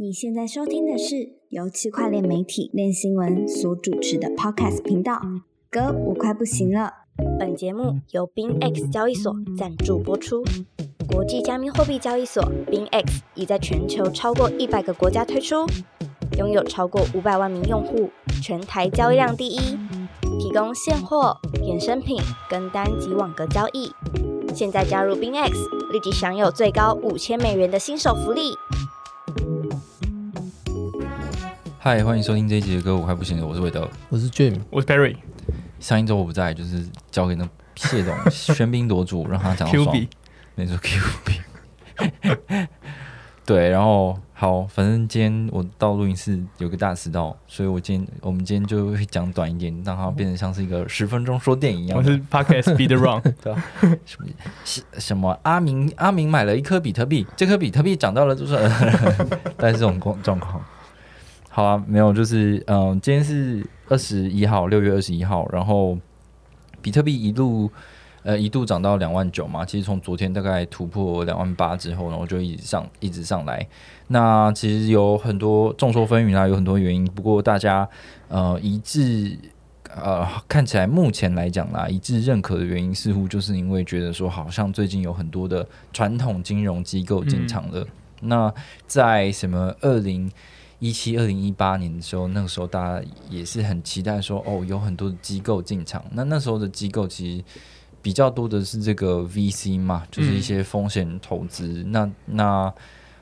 [0.00, 5.20] 你现在收听的是由区块链媒体链新闻所主持的 Podcast 频道。
[5.68, 6.92] 哥，我快不行了。
[7.36, 10.44] 本节目由 BingX 交易所赞助播出。
[11.08, 15.66] 国际加密货币交易所 BingX 已在全球超过一百个国家推出，
[16.38, 18.08] 拥有超过五百万名用户，
[18.40, 19.58] 全台交易量第一，
[20.38, 23.90] 提供现货、衍生品、跟单及网格交易。
[24.54, 25.50] 现在加入 BingX，
[25.90, 28.52] 立即享有最高五千美元的新手福利。
[31.80, 33.88] 嗨，欢迎收听这一集的歌，我快不行了，我是韦德。
[34.08, 35.14] 我是 Jim，我是 Barry
[35.78, 39.96] 上一周我不在，就是交给那谢总喧宾夺主，让他讲到 Q 爽。
[39.96, 40.08] B，
[40.56, 42.66] 没错，Q 币。
[43.46, 52.10] 对，然后好，反正今天我到录音室有个大迟到，所以我今天我们今天就会讲短一点，让它变成像是一个十分钟说电影一样的。
[52.10, 53.22] 我是 Podcast Speed Run，
[54.64, 55.38] 是什么？
[55.44, 58.58] 阿明阿明买了一颗比特币，这颗比特币涨到了多少？
[59.56, 60.60] 但是这种状状况，
[61.48, 65.98] 好啊，没有，就是嗯、今天是二十一号，六月二十一号，然后
[66.80, 67.70] 比特币一路
[68.22, 73.66] 呃一度涨到两万九嘛，其实从昨天大概突破两万八之后，然后就一直上一直上来。
[74.08, 77.88] 那其实有很多众说纷纭啦，有很多原因，不过大家
[78.28, 79.38] 呃一致。
[80.04, 87.84] 呃，看起来目前来讲啦，一致认可的原因似乎就是因为觉得说，好像最近有很多的传统金融机构进场了。
[88.20, 88.52] 那
[88.86, 90.30] 在什么二零
[90.78, 96.04] 一七、二零一八年的时候，那个时候大家也是很期待说，哦，有很多的机构进场。
[96.12, 97.44] 那那时候的机构其实
[98.00, 101.84] 比较多的是这个 VC 嘛，就是一些风险投资。
[101.88, 102.72] 那那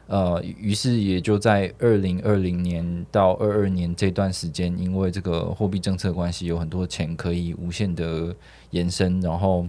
[0.06, 8.36] 呃，于是也就在二零二零年到二二年这段时间，因为这个货币政策关系，有很多钱可以无限的
[8.70, 9.66] 延伸，然后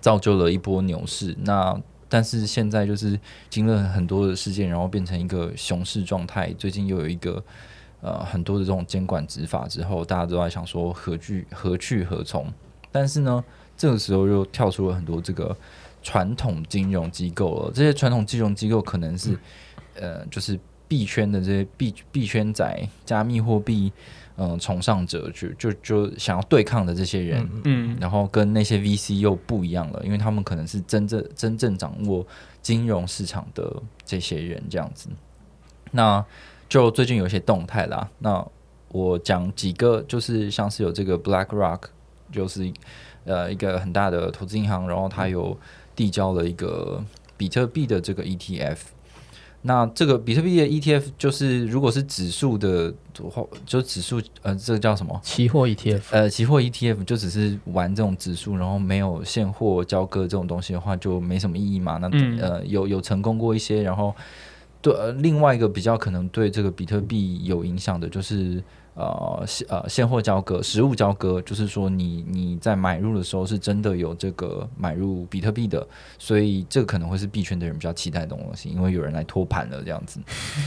[0.00, 1.34] 造就了一波牛市。
[1.40, 3.18] 那但是现在就是
[3.50, 6.52] 经历了很多的事件，然后变成一个熊市状态。
[6.54, 7.42] 最近又有一个
[8.00, 12.46] 呃很多的这种监管执法之后，大家都在想说何去何去何从。
[12.90, 13.44] 但是呢，
[13.76, 15.54] 这个时候又跳出了很多这个
[16.02, 17.72] 传统金融机构了。
[17.74, 19.38] 这些传统金融机构可能是、
[19.94, 23.92] 呃，就是币圈的这些币币圈仔、加密货币
[24.36, 27.48] 嗯、呃崇尚者，就就就想要对抗的这些人。
[27.64, 32.26] 嗯，然后跟那些 VC 又不一样了，因为他们可能是真正真正掌握
[32.62, 35.08] 金融市场的这些人这样子。
[35.90, 36.24] 那
[36.68, 38.46] 就最近有一些动态啦，那
[38.88, 41.80] 我讲几个，就是像是有这个 BlackRock，
[42.32, 42.72] 就是
[43.24, 45.58] 呃一个很大的投资银行，然后它有
[45.96, 47.04] 递交了一个
[47.36, 48.78] 比特币的这个 ETF。
[49.62, 52.94] 那这个比特币的 ETF 就是，如果是指数的
[53.28, 55.20] 话，就指数呃，这个叫什么？
[55.22, 61.98] 期货 ETF，呃，期货 ETF 就只是玩这种指数，然后没有现货交割这种东西的话，就没什么意义嘛。
[61.98, 64.14] 那、嗯呃，有有成功过一些，然后
[64.80, 68.62] 对、呃、另外一个比较可能对这个比特币有影响的，就是
[68.98, 75.86] 呃现呃现货交割、实物交割，就是说你你在买入的时候是真的有这个买入比特币的，
[76.18, 80.20] 所以这个可能会是币圈的人比较期待的东西，因为有人来托盘了这样子。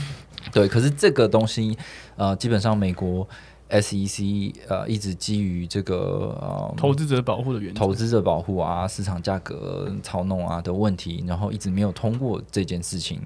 [0.50, 1.76] 对，可是这个东西
[2.16, 3.28] 呃，基本上美国。
[3.72, 13.18] SEC 呃一直基于这个呃投资者保护的原则，投资者保护啊、市场价格操弄啊的问题，然后一直没有通过这件事情。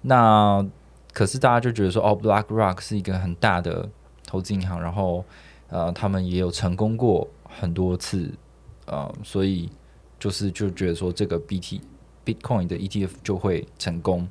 [0.00, 0.66] 那
[1.12, 3.88] 可是大家就觉得说，哦，BlackRock 是一个很大的
[4.34, 5.24] 投资银行，然后
[5.68, 8.28] 呃，他们也有成功过很多次，
[8.86, 9.70] 呃，所以
[10.18, 11.80] 就是就觉得说，这个 BT
[12.24, 14.26] Bitcoin 的 ETF 就会成功。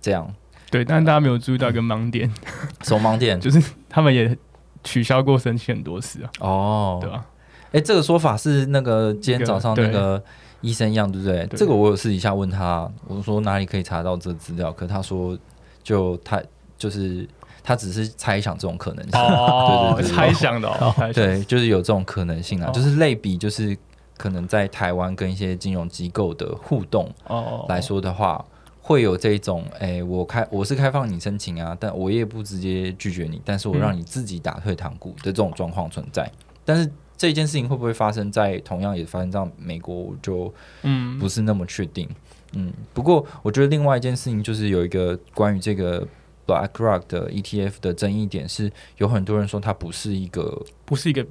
[0.00, 0.34] 这样，
[0.70, 2.32] 对，但是大家没有注意到一个盲点，
[2.80, 4.34] 手盲点 就是他们也
[4.82, 7.26] 取消过申请很多次啊，哦，对吧？
[7.72, 10.22] 哎、这个说法是那个今天早上那个
[10.62, 11.46] 医生一样，对不对？
[11.48, 15.38] 对这个我有私底下问他，我说哪里可以查到这资料，可他说
[15.82, 16.42] 就他
[16.78, 17.28] 就是
[17.68, 23.76] 他只是猜想这种可能性，哦 对对对对猜想的哦，对，就是有这种可能性啊，哦就是类比，就是
[24.16, 28.42] 可能在台湾跟一些金融机构的互动哦来说的话。
[28.80, 36.26] 会有这种，哎、我开我是开放你申请啊，但我也不直接拒绝你，但是我让你自己打退堂鼓的这种状况存在。
[36.64, 40.50] 但是这件事情会不会发生在同样也发生在美国，我就
[40.84, 42.08] 嗯不是那么确定。
[42.54, 46.08] 嗯，不过我觉得另外一件事情就是有一个关于这个
[46.48, 51.22] BlackRock 的 ETF 的争议点是，有很多人说它不是一个不是一个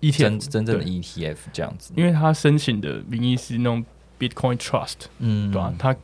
[0.00, 1.94] 真 ETF，真正的 ETF 这样子。
[1.96, 3.84] 因为他申请的名义是那种
[4.18, 5.72] Bitcoin Trust，嗯，对吧？
[5.78, 5.96] 他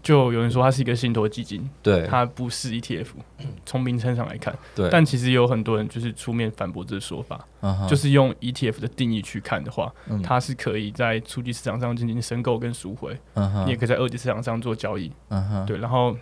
[0.00, 3.06] 就有人说它是一个信托基金，对，它不是 ETF，
[3.64, 7.46] 从名称上来看，对，但其实有很多人就是出面反驳这个说法，
[7.88, 10.20] 就是用 ETF 的定义去看的话，嗯。
[10.20, 13.16] 它是可以在初级市场上进行申购跟赎回，
[13.64, 15.10] 你也可以在二级市场上做交易。
[15.66, 16.16] 对，然后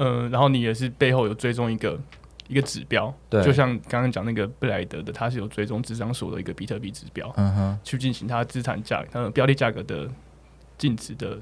[0.00, 2.00] 呃，然后你也是背后有追踪一个
[2.48, 10.08] 一个指标，对就像刚刚讲那个布莱德的，它是有追踪智商所的一个比特币指标，嗯哼，去进行它资产价呃标的价格的
[10.78, 11.38] 净值的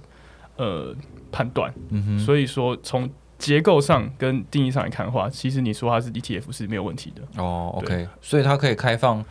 [0.57, 0.93] 呃
[1.31, 1.73] 判断。
[1.91, 3.09] 嗯哼，所以说从
[3.39, 7.23] 结构上跟定义上来看的话，其实你说它是 ETF 是没有问题的。
[7.41, 9.25] 哦，OK，所以它可以开放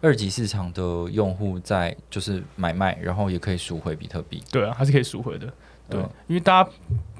[0.00, 4.42] 二级市场的用户在就是买卖，然后也可以赎回比特币。
[4.50, 5.46] 对啊，它是可以赎回的。
[5.88, 6.70] 对，嗯因为大家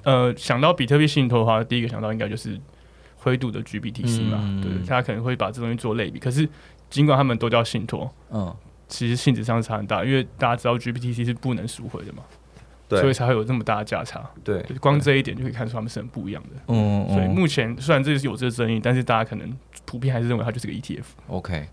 [0.05, 2.59] 呃想到比特币信托的话，第一个想到应该就是
[3.17, 6.19] 灰度的 GBTC 嘛，嗯对，大家可能会把这东西做类比。
[6.19, 6.49] 可是
[6.91, 8.55] 尽管他们都叫信托，嗯，
[8.89, 12.23] 其实性质上差很大，因为大家知道 GBTC 是不能赎回的嘛，
[12.89, 14.29] 对，所以才会有这么大的价差。
[14.45, 16.61] 对就是光这一点就可以看出他们是很不一样的。
[16.69, 21.05] 嗯嗯所以目前虽然这是有这个争议，但是大家可能普遍还是认为它就是个 E ETF。
[21.29, 21.69] OK，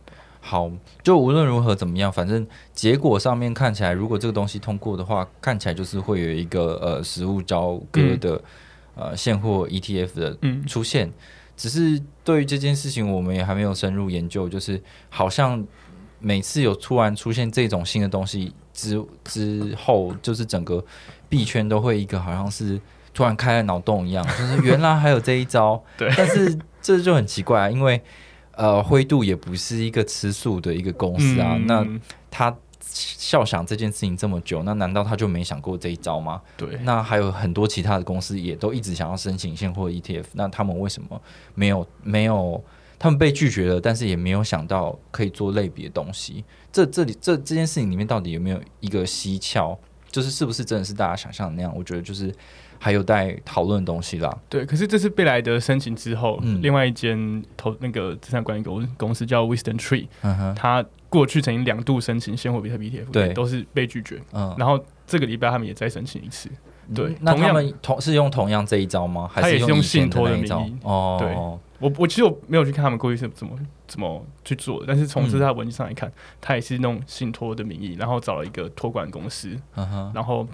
[0.50, 0.68] 好，
[1.04, 8.42] 就无论如何怎么样，反正结果上面看起来，如果这个东西通过的话，看起来就是会有一个呃实物交割的、
[8.96, 11.12] 呃现货 ETF 的嗯，出现。
[11.56, 15.64] 只是对于这件事情，我们也还没有深入研究，就是好像
[16.18, 20.84] 每次有突然出现这种新的东西之之后，就是整个
[21.30, 22.82] 币圈都会一个好像是
[23.14, 25.80] 突然开了脑洞一样，就是原来还有这一招。
[25.96, 28.02] 对但是这就很奇怪啊，因为
[28.60, 31.88] 呃灰度也不是一个吃素的一个公司啊，嗯那
[32.30, 36.42] 他笑想这件事情这么久，那难道他就没想过这一招吗？
[36.58, 41.22] 对，那还有很多其他的公司也都一直想要申请现货 ETF，那他们为什么
[41.56, 42.62] 没有没有？
[43.02, 46.44] 他们被拒绝了，但是也没有想到可以做类别的东西。
[46.70, 49.78] 这这里这这件事情里面到底有没有一个蹊跷？
[50.12, 51.74] 就是是不是真的是大家想象的那样？
[51.74, 52.36] 我觉得就是
[52.80, 54.36] 还有待讨论的东西啦。
[54.50, 56.60] 对，可是这次贝莱德申请之后，嗯。
[56.62, 63.34] 另外一间投那个资产管理公公司叫 Wisdom Tree，嗯哼，它过去曾经两度申请现货比特币 ETF，对。
[63.34, 64.20] 都是被拒绝。
[64.32, 66.50] 嗯，然后这个礼拜他们也再申请一次，
[66.96, 69.30] 对那他们同是用同样这一招吗？
[69.32, 70.78] 还他也是用用以前信托的名义？
[70.84, 71.36] 哦，对。
[71.80, 75.30] 我我其实我没有去看他们过去是怎么怎么去做的，但是从嗯。
[75.32, 76.12] 这他文件上来看，
[76.42, 80.46] 他也是弄信托的名义，然后找了一个托管公司，嗯哼，然后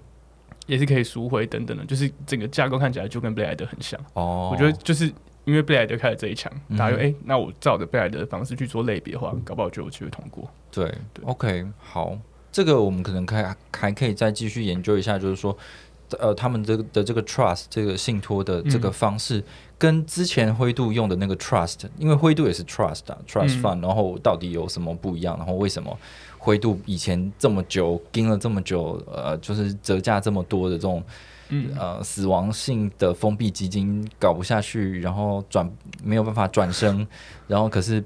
[0.65, 3.99] 也是可以赎回等等的，就是整个架构看起来就跟贝莱德很像。
[4.13, 5.11] 哦，我觉得就是
[5.43, 10.49] 因为贝莱德开了这一枪，嗯大家就哎、诶那我照着贝莱德的方式去做类别的话，搞不好就有机会通过。
[10.71, 12.17] 对对 o k 好，
[12.51, 15.55] 这个我们可能还还可以再继续研究一下，就是说，
[16.19, 19.43] 呃，他们这个的这个 trust 这个信托的这个嗯方式，
[19.77, 25.35] 跟之前灰度用的那个 trust，因为灰度也是 trust 啊，trust 嗯 fund，、然后到底有什么不一样？
[25.37, 25.97] 然后为什么
[26.37, 31.03] 灰度以前这么久盯了这么久，呃，就是折价这么多的这种
[31.49, 35.69] 嗯，呃死亡性的封闭基金搞不下去，然后转
[36.03, 37.07] 没有办法转身，
[37.47, 38.03] 然后可是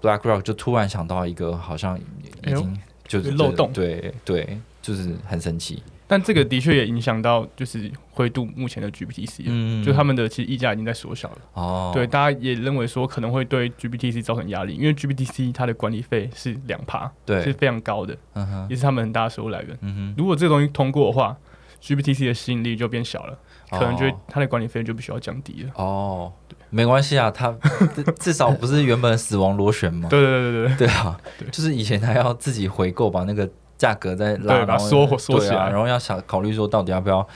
[0.00, 5.82] BlackRock 就突然想到一个好像已经就是有漏洞对对，就是很神奇。
[6.10, 9.84] 但这个的确也影响到就是灰度目前的 GBTC，、嗯。
[9.84, 11.38] 就他们的其实溢价已经在缩小了。
[11.54, 17.40] 哦，对，大家也认为说可能会对 GBTC 造成压力，因为 GBTC 它的管理费是两趴，对。
[17.44, 19.78] 是，非常高的，嗯哼，也是他们很大的收入来源。
[19.82, 21.36] 嗯哼，如果这个东西通过的话
[21.80, 23.38] ，GBTC 的吸引力就变小了，
[23.70, 25.70] 可能就它的管理费就必须要降低了。
[25.76, 26.32] 哦，
[26.70, 27.50] 没关系啊，它
[27.94, 30.08] 至至少不是原本的死亡螺旋嘛。
[30.08, 33.48] 对对对对对，对啊对，就是以前还要自己回购，把那个
[33.80, 37.26] 价格再拉，对把它然后缩缩对啊，起来然后要想考虑说到底要不要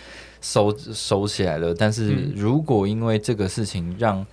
[0.42, 1.74] 收收起来了。
[1.74, 4.24] 但是嗯如果因为这个事情让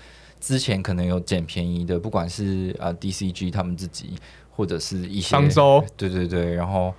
[0.41, 4.15] 之前可能有捡便宜的，不管是啊、呃 DCG 他们自己，
[4.53, 6.93] 或者是一些商周对对对，然后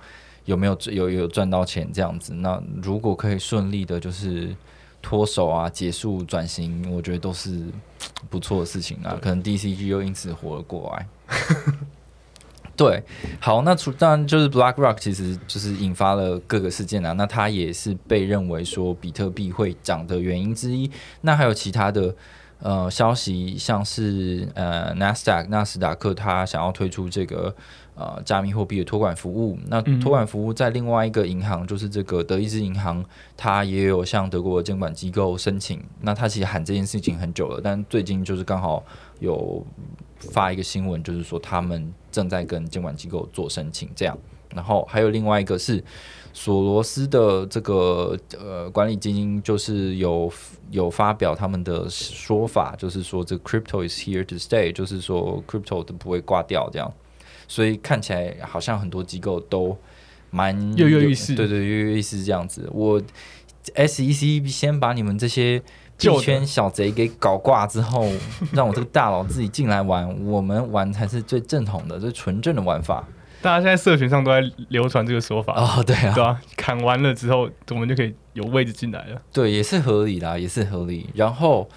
[0.45, 2.33] 有没有有有赚到钱这样子？
[2.33, 4.55] 那如果可以顺利的，就是
[4.99, 7.61] 脱手啊，结束转型，我觉得都是
[8.31, 9.15] 不错的事情啊。
[9.21, 11.07] 可能 DCG 又因此活了过来。
[12.75, 13.03] 对，
[13.39, 17.11] 好，那除当然就是 BlackRock，其实就是引发了各个事件啊。
[17.13, 20.89] 那它也是被认为说比特币会涨的原因之一。
[21.21, 22.15] 那还有其他的
[22.59, 27.55] 呃消息，像是呃 NASDAQ 纳斯达克它想要推出这个
[27.93, 29.59] 呃加密货币的托管服务。
[29.67, 33.05] 那嗯托管服务在另外一个银行，就是这个德意志银行，
[33.37, 35.79] 它也有向德国的监管机构申请。
[36.01, 38.83] 那它其实喊这件事情很久了，但最近就是刚好
[39.19, 39.63] 有
[40.31, 44.17] 发一个新闻，就是说他们正在跟监管机构做申请，这样。
[44.53, 45.83] 然后还有另外一个是
[46.31, 50.31] 索罗斯的这个呃管理基金，就是有
[50.69, 56.93] 有发表他们的说法，就是说这 crypto is here to stay，就是说 crypto 都不会挂掉这样。
[57.47, 59.75] 所以看起来好像很多机构都
[60.29, 62.69] 蛮有跃跃欲试对对，跃跃欲试这样子。
[62.71, 63.01] 我
[63.75, 65.61] SEC 先把你们这些
[65.97, 68.07] 旧圈小贼给搞挂之后，
[68.53, 73.03] 让我这个大佬自己进来玩，我们玩才是最正统的、最纯正的玩法。
[73.41, 79.21] 大家现在社群上都在流传这个说法，哦，对啊，对啊，砍完了之后，我们就可以有位置进来了。
[79.33, 81.09] 对，也是合理啦，也是合理。
[81.13, 81.67] 然后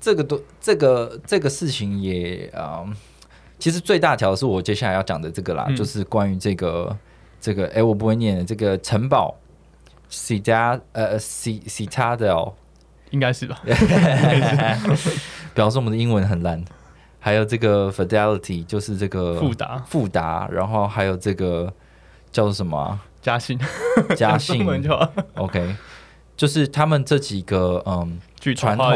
[0.00, 2.86] 这个都这个这个事情也啊、呃
[3.58, 6.94] 其实最大条是我接下来要讲的这个啦，嗯就是关于这个
[7.40, 9.34] 这个，哎，我不会念的这个城堡
[10.10, 12.52] c t a 呃 C Citadel，
[13.10, 13.60] 应该是吧？
[15.54, 16.64] 表示我们的英文很烂。
[17.18, 21.72] 还有这个 Fidelity，就是这个富达富达，然后还有这个
[22.30, 23.58] 叫做什么啊、嘉信，
[24.16, 25.12] 嘉中信文就好。
[25.34, 25.74] ，OK，
[26.36, 28.94] 就是他们这几个嗯巨，传统的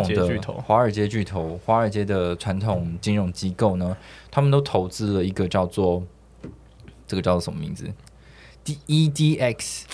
[0.62, 3.96] 华尔街巨头、华尔街的传统金融机构呢，
[4.30, 6.00] 他们都投资了一个叫做
[7.08, 7.90] 这个叫做什么名字
[8.62, 9.86] ？D E D X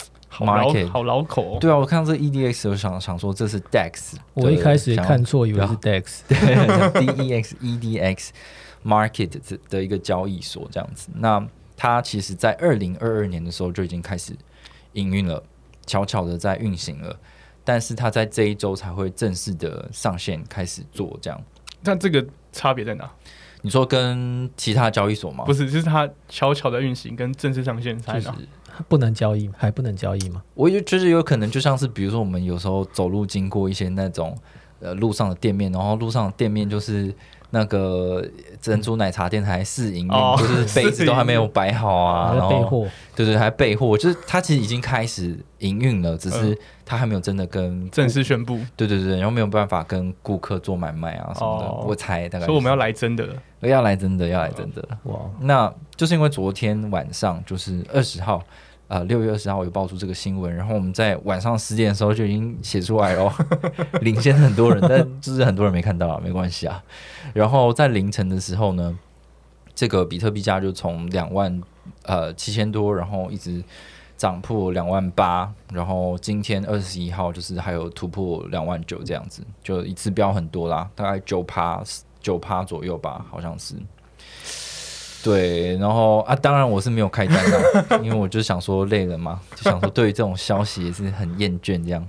[0.45, 0.89] 好老 Market。
[0.89, 1.59] 好老口哦。
[1.61, 6.21] 对啊，我看到这 E D X，我想想说这是 DEX，我一开始也看错，以为是 DEX。
[6.29, 8.33] 对 D E X E D X
[8.85, 11.09] Market 的的一个交易所这样子。
[11.15, 11.43] 那
[11.77, 14.35] 它其实在二零二二年的时候就已经开始
[14.93, 15.43] 营运了，
[15.87, 17.19] 悄悄的在运行了。
[17.65, 21.43] 但是它在这一周才会正式的上线开始做这样。
[21.83, 23.11] 那这个差别在哪？
[23.63, 25.45] 你说跟其他交易所吗？
[25.45, 28.66] 不是，就是它悄悄的运行跟正式上线差在就是哪？
[28.89, 30.43] 不能交易，还不能交易吗？
[30.55, 34.37] 我就觉得有可能就像是，比如说我们有时候走路经过一些那种
[34.81, 37.15] 呃路上的店面，然后路上的店面就是
[37.51, 38.25] 那个
[38.61, 46.59] 珍珠奶茶店还试营运，哦就是 杯子都还没有摆好啊，然后备货，对对还备货，就是它其实已经开始营运了，只是嗯。
[46.89, 51.85] 它还没有真的跟正式宣布，对对对，然后没有办法跟顾客做买卖啊什么的，哦。
[51.85, 53.27] 我猜大概所以我们要来来真的。
[53.27, 53.35] 了。
[53.63, 54.89] 要来真的要来真的。
[55.03, 58.41] 哇，那就是因为昨天晚上就是二十号，
[58.89, 63.33] 呃，六月二十号有爆出这个新闻，然后我们在晚上十点的时候就已经写出来了，
[64.03, 66.83] 领先很多人，但就是很多人没看到啊，没关系啊。
[67.35, 68.97] 然后在凌晨的时候呢，
[69.75, 71.61] 这个比特币价就从两万
[72.05, 73.61] 呃七千多，然后一直
[74.17, 81.83] 涨破两万八，然后今天二十一号就是还有突破两万九这样子，就一次飙很多啦，大概九趴
[82.21, 83.75] 九趴左右吧，好像是。
[85.27, 92.07] 对，然后啊，当然我是没有开单的，因为我就想说累了嘛， 就想说对于这种消息也是很厌倦，这样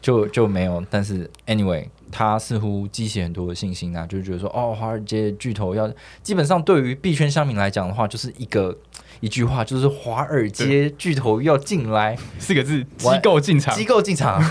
[0.00, 0.82] 就就没有。
[0.88, 8.74] 但是 anyway，他似乎激起很多的信心啊，就觉得说哦，华尔街巨头要基本上对于币圈乡民来讲的话，就是一个
[9.20, 13.84] 一句话，就是华尔街巨头要进来，四个字：机构进场机。
[13.84, 14.42] 构进场，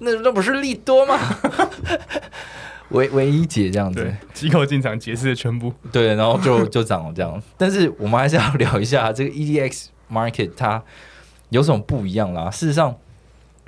[0.00, 1.18] 那那不是利多吗？
[2.90, 5.72] 唯唯一解这样子对，，机构进场解释的全部。
[5.90, 7.42] 对，然后就 就涨了这样。
[7.56, 10.82] 但是我们还是要聊一下 这个 EDX market 它
[11.50, 12.50] 有什么不一样啦。
[12.50, 12.96] 事实上，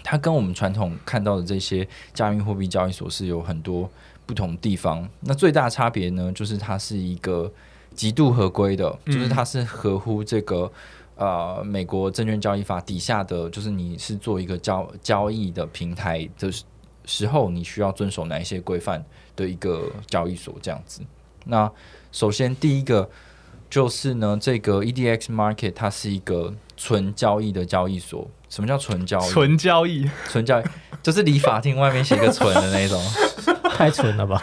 [0.02, 3.88] 它跟我们传统看到的这些加密货币交易所是有很多
[4.26, 5.08] 不同地方。
[5.20, 7.52] 那最大差别呢，就是它是一个
[7.94, 10.70] 极度合规的，就是它是合乎这个。
[11.14, 16.64] 呃，美国证券交易法底下的，就是你是做一个交交易的平台的时
[17.04, 19.04] 时候，你需要遵守哪一些规范
[19.37, 21.00] 的一个交易所这样子。
[21.47, 21.71] 那
[22.12, 23.11] 首先第一个
[23.68, 28.28] 就是呢，这个 EDX Market 它是一个纯交易的交易所。
[28.49, 29.30] 什么叫纯交易？
[29.30, 30.64] 纯交易，纯交易
[31.02, 33.02] 就是离法庭外面写个“纯”的那种。
[33.75, 34.40] 太纯了吧？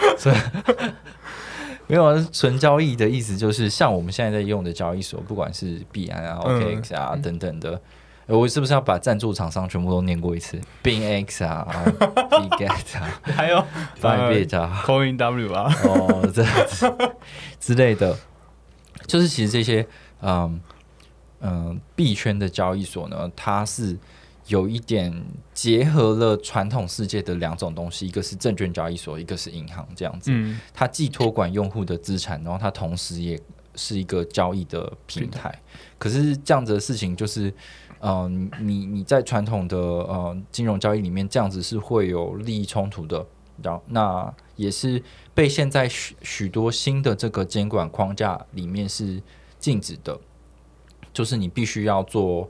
[1.85, 7.79] 没有啊，纯交易的意思就是像我们现在在用的交易所，不管是币安啊、嗯 OKX 啊、等等的。
[8.29, 11.67] 呃我是不是要把赞助厂商全部都念过一次？BingX 啊、
[12.29, 13.57] Bget 啊、 还有
[13.99, 17.11] Bybit 啊，Coin W 啊，哦，这样子
[17.59, 18.15] 之类的，
[19.07, 19.87] 就是其实这些
[20.21, 20.61] 嗯
[21.41, 23.97] 嗯币圈的交易所呢，它是
[24.45, 25.11] 有一点
[25.51, 30.29] 结合了传统世界的两种东西，一个是证券交易所，一个是银行这样子。
[30.31, 33.39] 嗯，它既托管用户的资产，然后它同时也
[33.73, 35.59] 是一个交易的平台。
[35.97, 37.51] 可是这样子的事情就是。
[38.01, 43.25] 嗯、你你在传统的呃金融交易里面，这样子是会有利益冲突的，
[43.61, 45.01] 然后那也是
[45.33, 49.21] 被现在许许多新的这个监管框架里面是
[49.59, 50.19] 禁止的，
[51.13, 52.49] 就是你必须要做。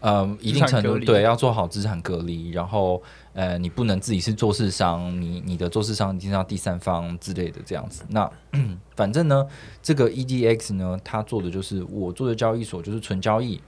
[0.00, 8.04] 呃，一定程度对，要做好资产隔离，然后呃，你不能自己是做市商，你你的做市商一定要第三方之类的这样子。
[8.10, 8.30] 那
[8.94, 9.46] 反正呢，
[9.82, 13.58] 这个 EDX 呢，它做的就是我做的交易所就是纯交易，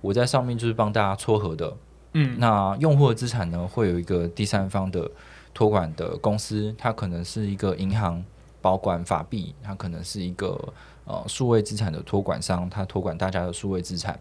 [0.00, 1.76] 我在上面就是帮大家撮合的。
[2.12, 5.10] 嗯，那用户的资产呢，会有一个第三方的
[5.52, 8.24] 托管的公司，它可能是一个银行
[8.62, 10.72] 保管法币，它可能是一个
[11.04, 14.18] 呃数位资产的托管商，它托管大家的数位资产。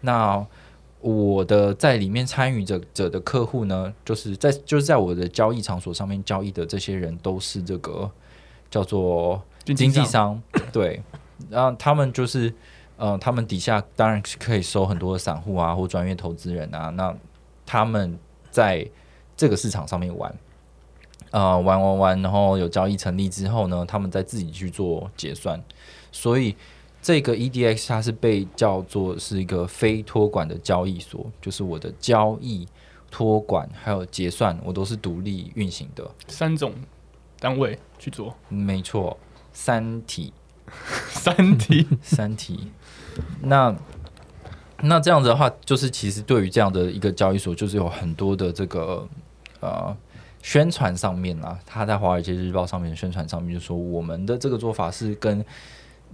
[0.00, 0.44] 那
[1.00, 8.10] 我的在里面参与者者的客户呢，就是在就是在我的交易场所上面交易的这些人，都是这个
[8.70, 11.00] 叫做经纪商， 对，
[11.48, 12.52] 然后他们就是
[13.00, 17.16] 呃，他们底下当然是可以收很多的散户啊或专业投资人啊，那
[17.64, 18.18] 他们
[18.50, 18.86] 在
[19.34, 20.34] 这个市场上面玩，
[21.30, 25.58] 呃玩玩玩，然后有交易成立之后呢，他们再自己去做结算，
[26.12, 26.54] 所以
[27.00, 32.68] 这个 EDX 它是被叫做是一个非托管的交易所，就是我的交易、
[33.10, 36.06] 托管还有结算，我都是独立运行的。
[36.28, 36.74] 三种
[37.38, 39.16] 单位去做，没错，
[39.54, 40.34] 三体，
[41.08, 41.86] 三体。
[42.02, 42.70] 三体。
[43.42, 43.74] 那
[44.82, 49.06] 那这样子的话，就是其实对于这样的一个交易所，就是有很多的这个
[49.60, 49.96] 呃
[50.42, 55.44] 宣传上面啊，他在《华尔街日报》上面的宣传上面就说，我们的这个做法是跟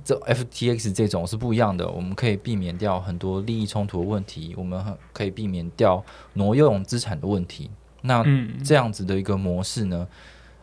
[0.05, 7.71] 这 FTX 这种是不一样的，我们可以避免掉很多利益冲突的问题，我们可以避免掉挪用资产的问题。
[8.03, 8.63] 那嗯。
[8.65, 10.07] 这样子的一个模式呢，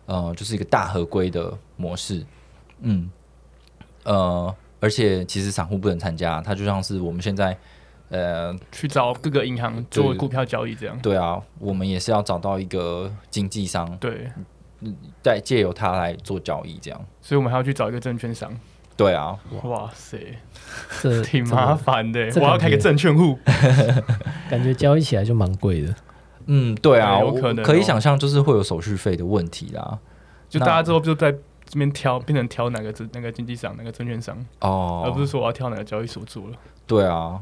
[0.05, 2.25] 呃，就是一个大合规的模式，
[2.81, 3.09] 嗯，
[4.03, 7.57] 呃，而且其实散户不能参加，它就像是我们现在，
[8.09, 14.29] 呃，去找各个银行做股票交易，这样对啊，我们也是要找到一个经纪商，对，
[15.21, 18.51] 再借由他来做交易，这样，所以我们还要去找一个证券商。
[18.97, 20.19] 对啊，哇塞，
[21.01, 22.19] 这 挺麻烦的。
[22.35, 23.39] 我要开个证券户，
[24.51, 25.95] 感觉交易起来就蛮贵的。
[26.47, 29.97] 嗯，对啊，有可能哦可以想象就是会有手续费的问题啦，
[30.49, 31.33] 就大家之后就在
[31.73, 36.55] 这边挑，变成挑哪个证那个经纪商、哪个证券商，哦，而不是说我要挑哪个交易所做了。
[36.85, 37.41] 对啊，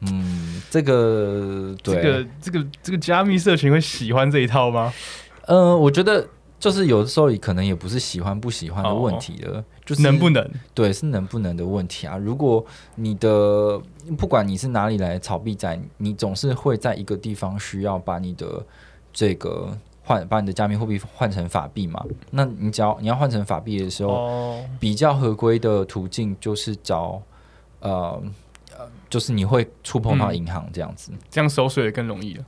[0.00, 4.92] 嗯，这个对，这个这个这个加密社群会喜欢这一套吗？
[5.46, 10.46] 呃，我觉得就是有的时候可能也不是喜欢不喜欢的问题了，就是能不能？
[10.74, 12.18] 对是能不能的问题啊。
[12.18, 12.62] 如果
[12.96, 13.80] 你的
[14.18, 18.62] 不管你是哪里来的炒币仔，你总是会在一个地方需要把你的
[19.10, 19.74] 这个
[20.10, 22.04] 换把你的加密货币换成法币嘛？
[22.32, 27.22] 那你只要你要换成法币的时候，哦，比较合规的途径就是找
[27.78, 28.20] 呃
[28.76, 31.12] 呃，就是你会触碰到嗯银行这样子。
[31.30, 32.44] 这样收税也更容易了。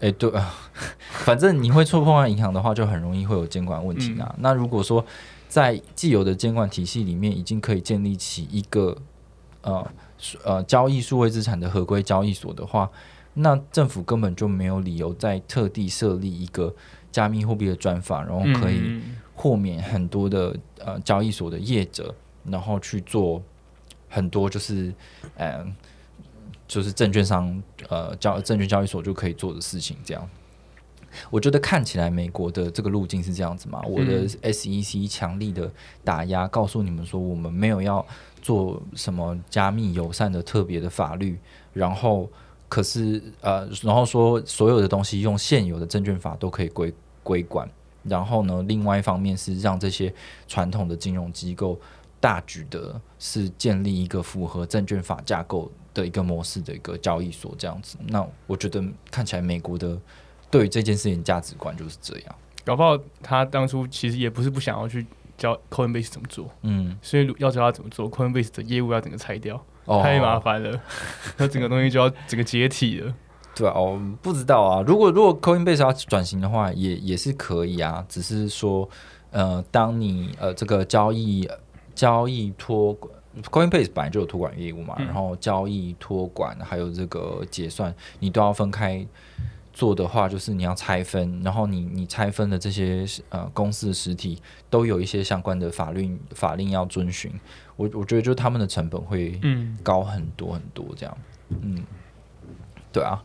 [0.00, 0.52] 哎、对啊，
[1.24, 4.34] 反正你会触碰到银行的话，就很容易会有监管问题啊。
[4.40, 5.04] 那如果说
[5.48, 8.96] 在既有的监管体系里面，已经可以建立起一个
[9.62, 9.86] 呃
[10.44, 12.90] 呃交易数位资产的合规交易所的话，
[13.38, 16.74] 那政府根本就没有理由再特地设立一个
[17.16, 23.42] 加密货币的专法，然后可以嗯豁免很多的呃交易所的业者，然后去做
[24.06, 24.92] 很多就是
[25.34, 25.64] 呃
[26.68, 30.28] 就是证券商呃交证券交易所就可以做的事情，这样。
[31.30, 35.72] 我觉得看起来美国的这个路径是这样子嘛，我的 SEC 强力的
[36.04, 38.04] 打压，告诉你们说我们没有要
[38.42, 41.38] 做什么加密友善的特别的法律，
[41.72, 42.28] 然后
[42.68, 46.92] 可是呃，然后说所有的东西用现有的证券法都可以规
[47.26, 47.68] 规管，
[48.04, 50.14] 然后呢，另外一方面是让这些
[50.46, 51.76] 传统的金融机构
[52.20, 57.98] 大举的是建立一个符合证券法架构的一个模式的一个交易所，这样子。
[58.06, 59.98] 那我觉得看起来美国的
[60.48, 62.34] 对于这件事情价值观就是这样。
[62.64, 65.04] 搞不好他当初其实也不是不想要去
[65.36, 70.80] 教 Coinbase 怎么做，嗯，所以要教他怎么做，Coinbase 的业务要整个拆掉，哦太麻烦了，
[71.36, 73.14] 那整个东西就要整个解体了。
[73.56, 74.84] 对啊，哦，不知道啊。
[74.86, 78.04] 如果如果 Coinbase 要转型的话，也也是可以啊。
[78.06, 78.86] 只是说，
[79.30, 81.48] 呃，当你呃这个交易
[81.94, 83.10] 交易托管
[83.42, 89.06] Coinbase 本来就有托管业务嘛，嗯然后交易托管还有这个结算，你都要分开
[89.72, 94.38] 做的话，就是你要拆分，然后你你拆分的这些呃公司的实体
[94.68, 97.32] 都有一些相关的法律法令要遵循。
[97.76, 101.18] 我我觉得就他们的成本会嗯，高很多很多这样。
[101.62, 101.82] 嗯，
[102.90, 103.22] 对啊，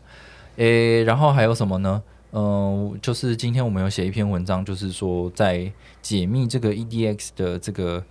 [0.56, 2.02] 诶，然后还有什么呢？
[2.34, 8.02] 嗯、就是今天我们有写一篇文章，就是说在解密这个 EDX 的这个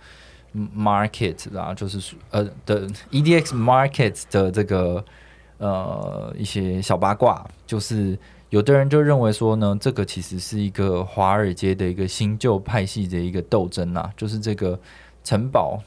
[0.54, 5.04] market 啦，就是呃的 EDX market 的这个
[5.58, 8.16] 呃一些小八卦，就是
[8.50, 14.78] 有的人就认为说呢，这个其实是一个华尔街的一个新旧派系的一个斗争啊，就是这个
[15.24, 15.82] 城堡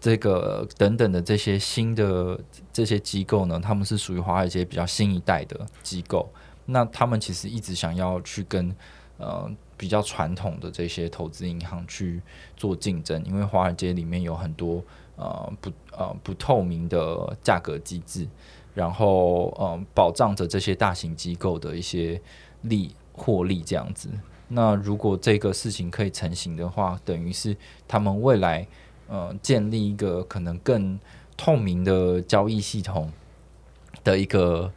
[0.00, 2.40] 这个等等的这些新的
[2.72, 6.28] 这些机构呢，他们是属于华尔街比较新一代的机构。
[6.66, 8.74] 那他们其实一直想要去跟
[9.18, 12.22] 呃比较传统的这些投资银行去
[12.56, 14.82] 做竞争，因为华尔街里面有很多
[15.16, 18.26] 呃不呃不透明的价格机制，
[18.72, 22.20] 然后呃保障着这些大型机构的一些
[22.62, 24.08] 利获利这样子。
[24.48, 28.66] 那如果这个事情可以成型的话，等于是他们未来
[29.10, 30.98] 呃建立一个可能更
[31.36, 33.12] 透明的交易系统
[34.02, 34.72] 的一个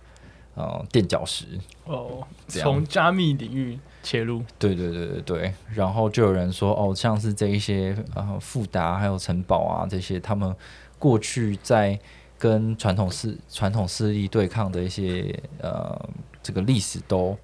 [0.56, 1.46] 呃垫脚石。
[1.86, 10.56] 哦，从加密领域切入，对对对对对，然后就有人说哦，像是这一些呃富达还有城堡啊这些，他们
[10.98, 12.00] 过去在
[12.38, 16.10] 跟传统势传统势力对抗的一些呃
[16.42, 17.38] 这个历史都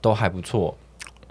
[0.00, 0.74] 都还不错，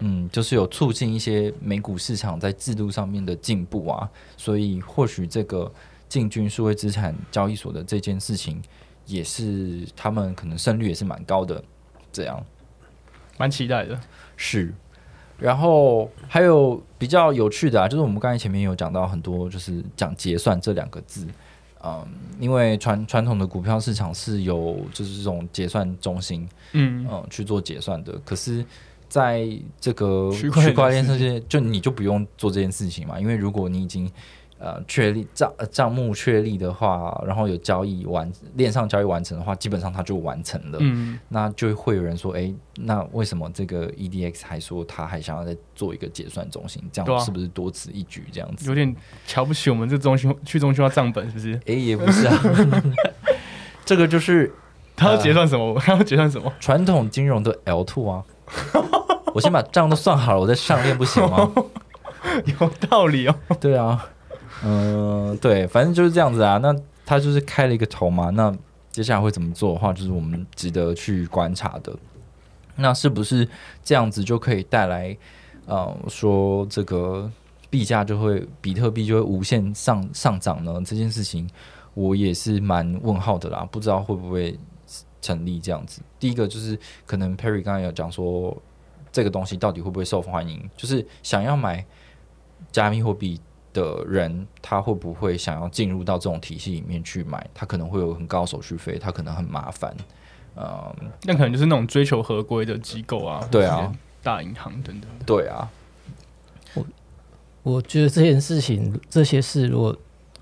[0.02, 5.72] 嗯，就是有促进一些美股市场在制度上面的进步啊，所以或许这个
[6.10, 8.62] 进军数位资产交易所的这件事情，
[9.06, 11.64] 也是他们可能胜率也是蛮高的，
[12.12, 12.44] 这样
[13.38, 14.00] 蛮期待的。
[14.36, 14.74] 是。
[15.38, 21.26] 然后还有比较有趣的啊，就是我们刚才前面有讲到很多，就是讲结算这两个字，
[21.84, 22.08] 嗯，
[22.40, 28.14] 因为传传统的股票市场是有就是这种结算中心，嗯，嗯，去做结算的。
[28.24, 28.64] 可是，
[29.12, 29.45] 在
[29.78, 34.10] 这个区块链区块链的世这些，就你就不用做这件事情嘛，因为如果你已经
[34.58, 40.78] 呃确立账呃账目确立的话，然后有交易完链上交易完成的话，基本上它就完成了。
[40.80, 46.82] 嗯，那就会有人说，哎，那为什么这个 EDX 还说他还想要再做一个结算中心？
[46.93, 48.24] 这样是不是多此一举？
[48.32, 48.65] 这样子？
[48.69, 48.95] 有点
[49.28, 51.60] 瞧不起我们这中心 去中心化账本，是不是？
[51.65, 52.41] 哎，也不是啊，
[53.84, 54.54] 这个就是
[54.95, 55.78] 他要结算什么？
[55.82, 56.54] 他要结算什么？
[56.62, 58.24] 传统金融的 L two 啊。
[59.34, 61.52] 我先把账都算好了，我再上链不行吗？
[62.46, 63.36] 有道理哦。
[63.60, 64.06] 对啊，
[64.63, 66.58] 嗯、对，反正就是这样子啊。
[66.58, 68.56] 那他就是开了一个头嘛，那
[68.91, 71.96] 接下来会怎么做的话，就是我们值得去观察的。
[72.76, 73.48] 那是不是
[73.84, 75.15] 这样子就可以带来，
[75.65, 77.30] 呃，说这个
[77.70, 80.82] 币价就会比特币就会无限上上涨呢？
[80.86, 81.50] 这件事情
[81.94, 84.58] 我也是蛮问号的啦，不知道会不会
[85.22, 86.02] 成立这样子。
[86.20, 88.56] 第一个就是可能 Perry 刚才有讲说，
[89.12, 91.86] 这个东西到底会不会受欢迎，就是想要买
[92.71, 93.39] 加密货币
[93.74, 97.45] 的人，他会不会想要进入到这种体系里面去买？
[97.54, 99.95] 他可能会有很高手续费，他可能很麻烦。
[100.56, 100.93] 嗯，
[101.24, 105.10] 那可能就是那种追求合规的机构啊，对啊大银行等等。
[105.26, 105.69] 对啊，
[106.74, 106.86] 我
[107.63, 109.95] 我觉得这件事情，这些事如果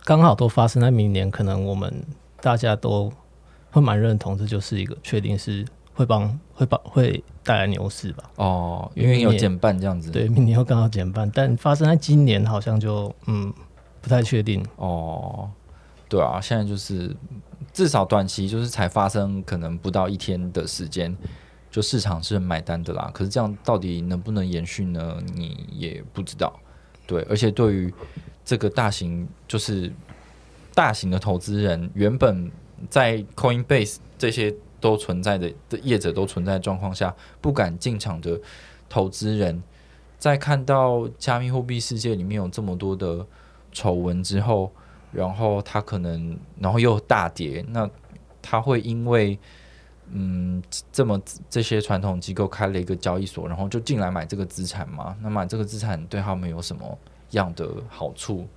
[0.03, 2.03] 刚好都发生在明年，可能我们
[2.41, 3.13] 大家都
[3.69, 5.63] 会蛮认同，这就是一个确定是
[5.99, 8.23] 会帮会帮会带来牛市吧。
[8.37, 10.09] 哦，因为有减半这样子。
[10.09, 13.53] 对，明年会刚好减半，但发生在今年好像就嗯
[13.99, 14.65] 不太确定。
[14.77, 15.51] 哦，
[16.07, 17.13] 对啊，现在就是
[17.73, 21.13] 至少短期就是才发生，可能不到一天的时间，
[21.69, 23.11] 就市场是买单的啦。
[23.13, 25.17] 可是这样到底能不能延续呢？
[25.35, 26.57] 你也不知道。
[27.05, 27.93] 对，而且对于
[28.45, 29.91] 这个大型就是
[30.73, 32.49] 大型的投资人，原本
[32.89, 38.39] 在 Coinbase 这些都存在的的业者都存在状况下，不敢进场的
[38.87, 39.61] 投资人，
[40.17, 43.25] 在看到加密货币世界里面有这么多的
[43.71, 44.71] 丑闻之后，
[45.11, 47.89] 然后他可能，然后又大跌，那
[48.41, 49.37] 他会因为
[50.11, 50.61] 嗯
[50.91, 55.15] 这么这些传统机构开了一个交易所，然后就进来买这个资产吗？
[55.21, 56.97] 那买这个资产对他们有什么
[57.31, 58.47] 样的好处？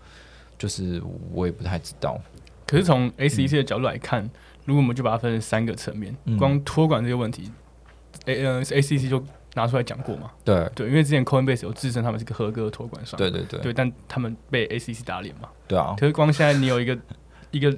[0.58, 2.16] 就是我也不太知道。
[2.64, 4.30] 可是从 SEC 的角度来看，
[4.64, 6.36] 如果我们就把它分成三个层面，嗯。
[6.36, 7.50] 光托管这个问题
[8.26, 10.30] ，A 呃 ACC 就拿出来讲过嘛。
[10.44, 10.70] 对。
[10.74, 13.60] 对，因为之前 Coinbase 有自称他们是个合格的托管商，对对对。
[13.60, 15.48] 对，但他们被 ACC 打脸嘛。
[15.66, 16.98] 对啊，可是光现在你有一个
[17.50, 17.76] 一个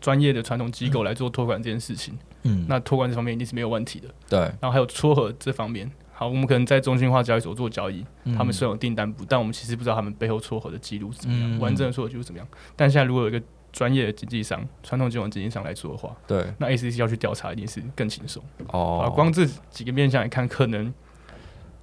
[0.00, 4.08] 专业的传统机构来做托管这件事情，嗯，那托管这方面一定是没有问题的。
[4.28, 8.34] 对，然后还有撮合这方面，好，我们可能在中心化交易所做交易，嗯。
[8.36, 11.60] 他们虽然有订单簿，但我们其实不知道他们背后撮合的记录是怎么样，嗯。
[11.60, 12.46] 完整的撮合记录是怎么样。
[12.76, 13.42] 但现在如果有一个
[13.74, 18.40] 专业的经纪商、传统金融经纪商来做的话，对那 ACC 要去调查一定是更轻松。
[18.68, 20.94] 啊，哦，光这几个面向来看，可能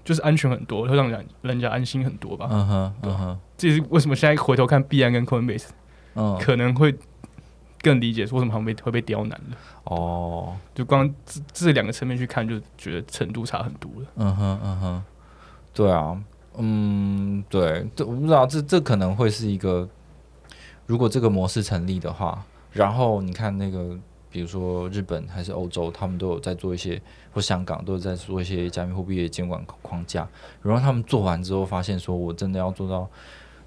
[0.06, 2.48] 就是安全很多，会让人人家安心很多吧。
[2.50, 5.68] 嗯哼嗯哼这也是为什么现在回头看币安跟 Coinbase
[6.16, 6.96] 嗯可能会
[7.82, 9.58] 更理解说为什么他们会会被刁难了。
[9.84, 14.08] 哦，就光这这两个层面去看，就觉得程度差很多了。
[14.16, 15.04] 嗯哼嗯哼，
[15.74, 16.18] 对啊，
[16.58, 19.88] 嗯，对，这我不知道，这这可能会是一个，
[20.92, 23.98] 如果这个模式成立的话，然后你看那个，
[24.30, 27.02] 比如说日本还是欧洲，他们都有在做一些，
[27.32, 30.28] 或香港都有在做一些加密货币的监管框架，
[30.62, 33.10] 然后他们做完之后，发现说我真的要做到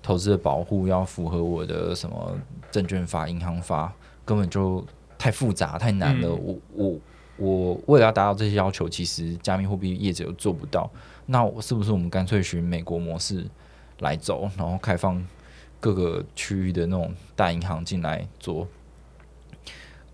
[0.03, 2.37] 投资的保护，要符合我的什么
[2.71, 3.91] 证券法、银行法，
[4.27, 4.85] 根本就
[5.17, 6.29] 太复杂、太难了。
[6.29, 6.99] 嗯我我
[7.39, 10.91] 我为了要达到这些要求，其实加密货币业者又做不到。
[11.25, 13.47] 那我是不是我们干脆循美国模式
[14.01, 15.27] 来走，然后开放
[15.85, 18.66] 各个区域的那种大银行进来做？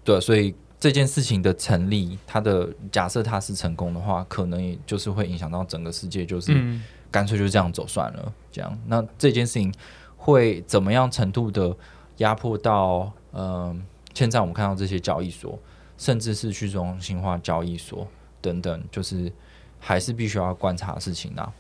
[0.03, 8.33] 对，所以这件事情的成立，它的假设它是成功的话，可能也就是会影响到整个世界，就是嗯，干脆就这样走算了。
[8.51, 9.73] 这样，那这件事情
[10.17, 11.77] 会怎么样程度的
[12.17, 13.73] 压迫到呃，
[14.13, 15.57] 现在我们看到这些交易所，
[15.97, 18.09] 甚至是去中心化交易所
[18.41, 19.33] 等等，就是
[19.79, 21.53] 还是必须要观察的事情啊。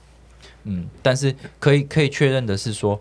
[0.64, 3.01] 嗯，但是可以可以确认的是说，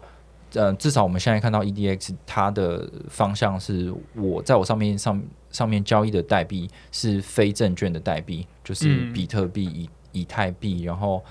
[0.53, 11.23] 呃，至少我们现在看到 EDX 它的方向是我在我上面上上面交易的代币是非证券的代币，就是嗯比特币、以以太币，然后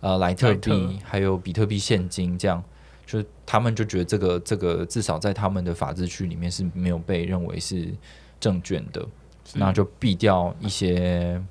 [0.00, 2.62] 呃莱特币，还有比特币现金这样。
[3.06, 7.92] 就他们就觉得这个这个至少在他们的法制区里面是没有被认为是
[8.38, 9.04] 证券的，
[9.54, 11.42] 那就避掉一些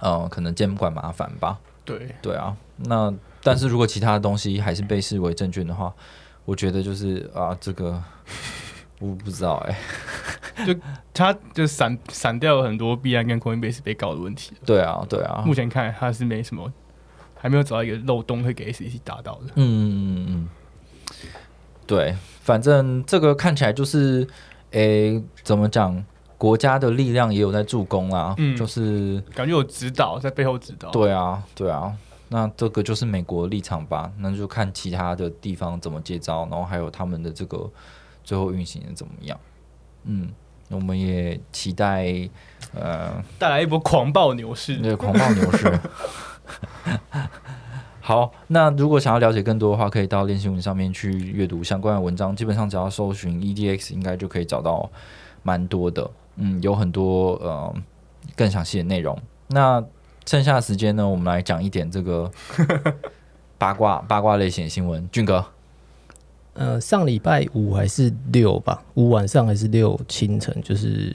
[0.00, 1.58] 呃可能监管麻烦吧。
[1.82, 3.10] 对，对啊，那
[3.42, 5.94] 但是如果其他的东西还是被视为证券的话，
[6.46, 8.02] 我觉得就是啊这个
[8.98, 9.78] 我不知道哎、
[10.64, 10.74] 就
[11.12, 14.54] 他就闪闪掉了很多币安跟 Coinbase 被告的问题。
[14.64, 16.72] 对啊对啊，目前看来他是没什么，
[17.34, 19.48] 还没有找到一个漏洞会给 SEC 打到的。
[19.56, 20.48] 嗯嗯嗯嗯，
[21.86, 24.26] 对，反正这个看起来就是，
[24.70, 26.02] 诶，怎么讲？
[26.38, 30.90] 国家的力量也有在助攻啦，嗯就是感觉有指导在背后指导。
[30.90, 31.90] 对啊，对啊，
[32.28, 37.70] 那这个就是美国的立场吧，那就看其他的地方怎么接招，然后还有他们的这个
[38.24, 39.38] 最后运行的怎么样。
[40.04, 40.28] 嗯，
[40.70, 42.28] 我们也期待，
[42.74, 44.76] 呃，带来一波狂暴牛市。
[44.78, 45.78] 对，狂暴牛市。
[48.00, 52.34] 好，那如果想要了解更多的话，可以到练习文上面去阅读相关的文章。
[52.36, 54.88] 基本上只要搜寻 EDX，应该就可以找到
[55.42, 56.08] 蛮多的。
[56.36, 57.74] 嗯，有很多呃
[58.36, 59.18] 更详细的内容。
[59.48, 59.84] 那
[60.26, 62.30] 剩下的时间呢，我们来讲一点这个
[63.56, 65.08] 八卦八卦类型的新闻。
[65.10, 65.44] 俊哥，
[66.54, 71.14] 呃，上礼拜五还是六吧，五晚上还是六清晨，就是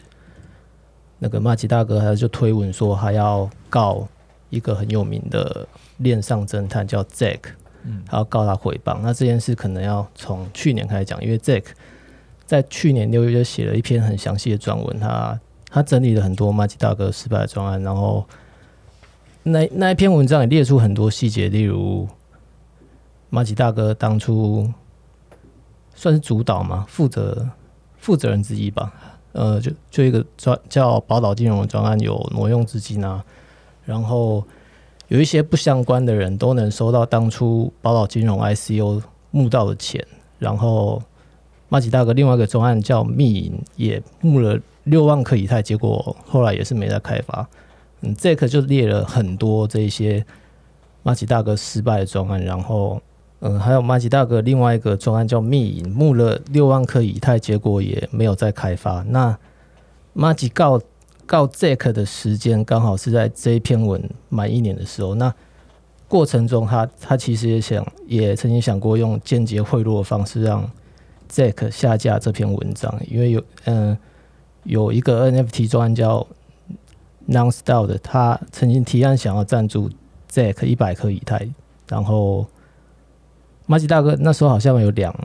[1.20, 4.08] 那个马吉大哥他就推文说他要告
[4.50, 7.40] 一个很有名的恋上侦探叫 Zack，
[7.84, 9.00] 嗯他要告他诽谤。
[9.02, 11.66] 那这件事可能要从去年开始讲，因为 Zack
[12.46, 18.26] 在去年六月就写了一篇很详细的专文，他他整理了很多马吉大哥失败的专案，然后
[19.44, 22.08] 那那一篇文章也列出很多细节，例如
[23.30, 24.72] 马吉大哥当初
[25.96, 27.50] 算是主导嘛，负责
[27.98, 28.94] 负责人之一吧。
[29.34, 33.24] 呃，就就一个专叫宝岛金融的专案有挪用资金啊，
[33.86, 34.44] 然后
[35.08, 39.02] 有一些不相关的人都能收到当初宝岛金融 ICO
[39.32, 40.06] 募到的钱，
[40.38, 41.02] 然后
[41.70, 47.48] 马吉大哥另外一个专案叫密银也募了六万颗以太，结果后来也是没再开发。
[48.02, 50.26] 嗯，这个就列了很多这些
[51.04, 53.02] 马吉大哥失败的专案，然后
[53.40, 59.04] 嗯，还有马吉大哥另外一个专案叫密银，募了六万颗以太，结果也没有再开发。
[59.10, 59.38] 那
[60.14, 60.80] 马吉告
[61.26, 65.16] 告 Jack 的时间刚好是在这一篇文满一年的时候。
[65.16, 65.34] 那
[66.08, 70.70] 过程中他，他其实也想，也曾经想过用间接贿赂的方式让
[71.32, 73.98] Jack 下架这篇文章，因为有嗯、
[74.64, 76.28] 有一个 NFT 专案叫
[77.28, 79.90] Nonstyle 的，他曾经提案想要赞助
[80.30, 81.48] Jack 一百颗以太，
[81.88, 82.48] 然后
[83.66, 85.16] 马吉大哥那时候好像有两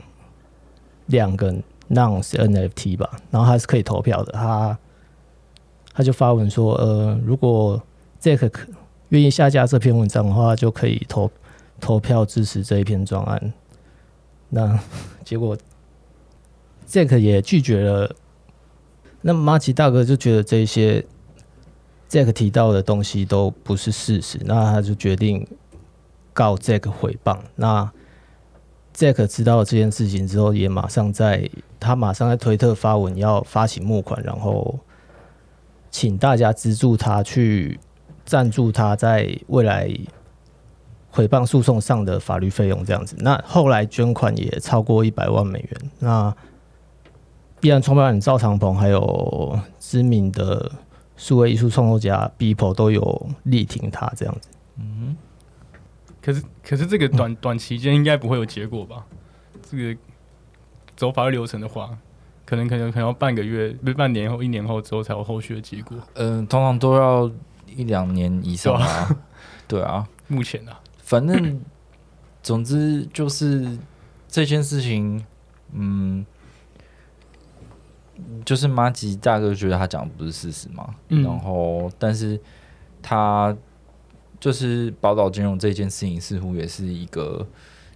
[1.07, 1.53] 两个
[1.89, 4.77] Nonce NFT 吧，然后他是可以投票的，他
[5.93, 7.81] 他就发文说，呃，如果
[8.21, 8.51] Jack
[9.09, 11.31] 愿意下架这篇文章的话，就可以投
[11.79, 13.53] 投票支持这一篇专案。
[14.49, 14.79] 那
[15.23, 15.57] 结果
[16.87, 18.15] Jack 也拒绝了，
[19.21, 21.05] 那马奇大哥就觉得这些
[22.09, 25.45] Jack 提到的东西都不是事实，那他就决定
[26.33, 27.37] 告 Jack 诽谤。
[27.55, 27.91] 那
[28.95, 34.79] Jack 知道这件事情之后，也马上在他马上在推特发文要发起募款，然后
[35.91, 37.79] 请大家资助他去
[38.25, 39.87] 赞助他在未来
[41.13, 43.15] 诽谤诉讼上的法律费用，这样子。
[43.19, 45.91] 那后来捐款也超过一百万美元。
[45.99, 46.35] 那
[47.59, 50.71] 必然创办人赵长鹏还有知名的
[51.17, 54.49] 数位艺术创作家 People 都有力挺他这样子。
[54.79, 55.17] 嗯
[56.21, 59.05] 可是可是这个短短期间应该不会有结果吧？
[59.69, 59.99] 这个
[60.95, 61.97] 走法律流程的话，
[62.45, 65.97] 可能可能可能要半个月，不是半年后、一年后之后才有后续的结果。
[66.13, 67.31] 嗯、通常都要
[67.65, 69.17] 一两年以上啊。
[69.67, 71.61] 对啊，目前啊，反正
[72.43, 73.77] 总之就是
[74.27, 75.25] 这件事情，
[75.73, 76.25] 嗯，
[78.45, 81.23] 就是马吉大哥觉得他讲的不是事实嘛，嗯。
[81.23, 82.39] 然后但是
[83.01, 83.55] 他
[84.39, 87.45] 就是宝岛金融这件事情似乎也是一个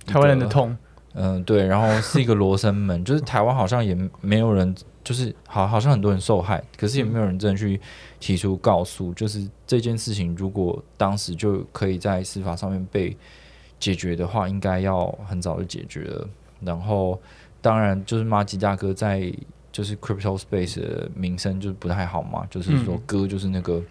[0.06, 0.76] 台湾人的痛，
[1.14, 7.80] 嗯，对，然后是一个罗生门， 就是台湾好像也没有人，就是好好像很多人受害，可是也没有人真的去
[8.20, 13.16] 提出告诉，就是这件事情如果当时就可以在司法上面被
[13.80, 16.28] 解决的话，应该要很早就解决了。
[16.62, 17.20] 然后
[17.62, 19.32] 当然就是马吉大哥在
[19.72, 23.82] 就是 crypto space 的名声就是不太好嘛，就是说嗯割就是那个。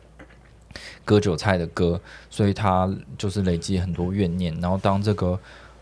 [1.04, 2.88] 割韭菜的割，所以他
[3.18, 4.54] 就是累积很多怨念。
[4.60, 5.36] 然后当这个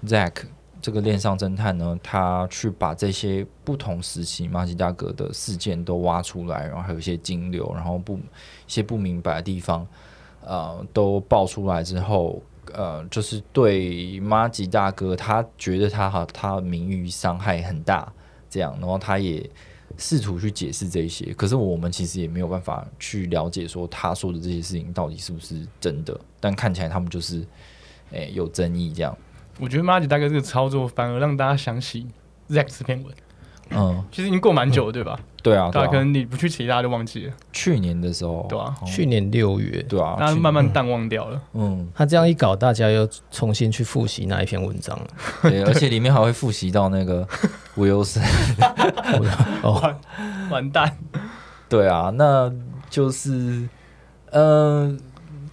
[0.07, 0.33] Zack
[0.81, 8.21] 这个恋上侦探呢，他去把这些不同时期马吉大哥的事件都挖出来，然后还有一些金流，然后不一
[8.67, 9.87] 些不明白的地方，
[10.41, 18.11] 呃，都爆出来之后，呃，就是对马吉大哥，他觉得他哈他名誉伤害很大，
[18.49, 19.49] 这样，然后他也
[19.97, 27.45] 试图去解释这些，可是我们其实也没有办法去了解说他说的这些事情到底是不是真的，但看起来他们就是
[28.11, 29.17] 诶、有争议这样，
[29.59, 32.07] 我觉得马吉大概这个操作反而让大家想起
[32.49, 33.15] Zack 这篇文，
[33.71, 35.19] 嗯，其实已经过蛮久了，对吧？
[35.43, 38.75] 对啊，对大家可啊，能你不去提，大家就忘记了，去年的时候，对啊。
[38.85, 41.41] 去年六月，对啊，大家慢慢淡忘掉了。
[41.55, 44.99] 嗯，他这样一搞，大家又重新去复习那一篇文章。
[44.99, 45.07] 了。
[45.43, 47.27] 对， 而且里面还会复习到那个
[47.77, 48.23] Wilson。
[49.63, 49.95] 哦，
[50.51, 50.97] 完蛋，
[51.69, 52.53] 对啊，那
[52.91, 53.69] 就是，
[54.33, 54.99] 嗯，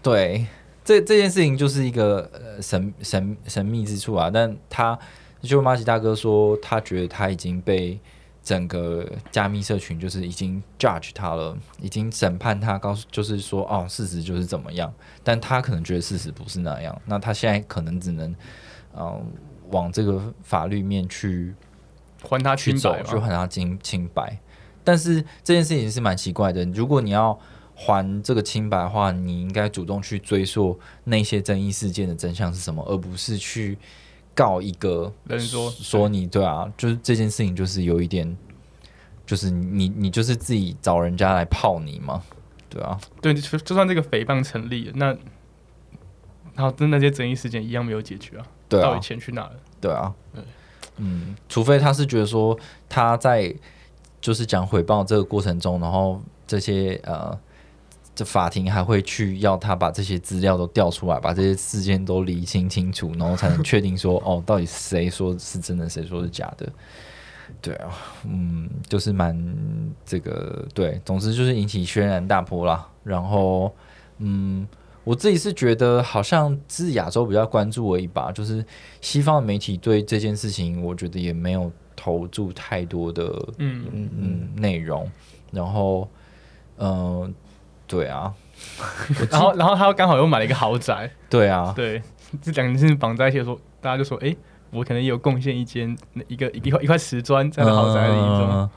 [0.01, 0.47] 对，
[0.83, 4.31] 这这件事情就是一个呃神神神秘之处啊。
[4.33, 4.97] 但他
[5.45, 7.99] 就马吉大哥说，他觉得他已经被
[8.43, 14.93] 整个加密社群就是已经 judge 他了，已经审判他，告诉就是说哦，事实就是怎么样。
[15.23, 18.29] 但他可能觉得事实不是那样，那他现在可能只能
[18.93, 19.21] 嗯、呃
[19.71, 21.51] 往这个法律面去
[22.21, 24.37] 还他清白，就还他清清白。
[24.83, 27.35] 但是这件事情是蛮奇怪的，如果你要
[27.73, 33.75] 还这个清白的话，你应该主动去追溯那些争议事件的真相是什么，而不是去
[34.35, 38.37] 告一个人说说你对啊，就是这件事情就是有一点，
[39.25, 42.21] 就是你你就是自己找人家来泡你嘛，
[42.69, 45.05] 对啊，对，就就算这个诽谤成立了，那
[46.53, 48.83] 然后那那些争议事件一样没有解决啊，对啊。
[48.83, 49.53] 到底，钱去哪了？
[49.81, 50.13] 对啊。
[50.33, 50.43] 对，
[50.97, 53.53] 嗯，除非他是觉得说他在
[54.21, 57.37] 就是讲回报这个过程中，然后这些呃，
[58.15, 66.71] 这法庭还会去要他把这些资料都调出来，把这些事件都理清清楚，然后才能确定说哦，到底谁说是真的，谁说是假的。
[67.61, 67.91] 对啊，
[68.23, 69.37] 嗯，就是蛮
[70.03, 72.87] 这个对，总之就是引起轩然大波啦。
[73.03, 73.71] 然后，
[74.17, 74.67] 嗯，
[75.03, 78.65] 我自己是觉得好像是亚洲比较关注而已吧，就是
[78.99, 83.25] 西方的媒体对这件事情，我觉得也没有投注太多的
[83.59, 84.09] 嗯，嗯嗯，
[84.55, 85.09] 嗯内容。
[85.51, 86.09] 然后，
[86.77, 87.31] 嗯、
[87.87, 88.33] 对啊，
[89.29, 92.01] 然后然后他刚好又买了一个豪宅，对啊，对，
[92.41, 94.35] 这两件事情绑在一起的时候，大家就说，哎、
[94.71, 98.69] 我可能也有贡献一间那一个一块一块瓷砖在那豪宅里中，嗯